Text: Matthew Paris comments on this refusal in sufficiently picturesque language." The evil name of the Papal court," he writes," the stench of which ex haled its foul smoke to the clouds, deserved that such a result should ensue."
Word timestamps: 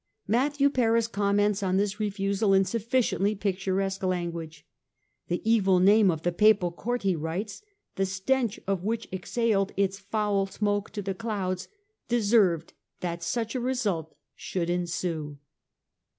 Matthew 0.27 0.71
Paris 0.71 1.05
comments 1.05 1.61
on 1.61 1.77
this 1.77 1.99
refusal 1.99 2.55
in 2.55 2.65
sufficiently 2.65 3.35
picturesque 3.35 4.01
language." 4.01 4.65
The 5.27 5.47
evil 5.47 5.79
name 5.79 6.09
of 6.09 6.23
the 6.23 6.31
Papal 6.31 6.71
court," 6.71 7.03
he 7.03 7.15
writes," 7.15 7.61
the 7.97 8.07
stench 8.07 8.59
of 8.65 8.83
which 8.83 9.07
ex 9.13 9.35
haled 9.35 9.73
its 9.77 9.99
foul 9.99 10.47
smoke 10.47 10.89
to 10.93 11.03
the 11.03 11.13
clouds, 11.13 11.67
deserved 12.07 12.73
that 13.01 13.21
such 13.21 13.53
a 13.53 13.59
result 13.59 14.15
should 14.35 14.71
ensue." 14.71 15.37